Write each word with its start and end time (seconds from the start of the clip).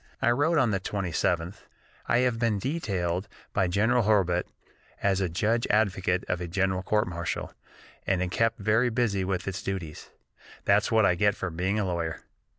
I 0.19 0.31
wrote 0.31 0.57
on 0.57 0.71
the 0.71 0.79
27th: 0.79 1.57
"I 2.07 2.17
have 2.25 2.39
been 2.39 2.57
detailed 2.57 3.27
by 3.53 3.67
General 3.67 4.01
Hurlbut 4.01 4.47
as 5.03 5.19
judge 5.29 5.67
advocate 5.67 6.23
of 6.27 6.41
a 6.41 6.47
general 6.47 6.81
court 6.81 7.07
martial, 7.07 7.53
and 8.07 8.19
am 8.23 8.31
kept 8.31 8.57
very 8.57 8.89
busy 8.89 9.23
with 9.23 9.47
its 9.47 9.61
duties. 9.61 10.09
That's 10.65 10.91
what 10.91 11.05
I 11.05 11.13
get 11.13 11.35
for 11.35 11.51
being 11.51 11.77
a 11.77 11.85
lawyer." 11.85 12.21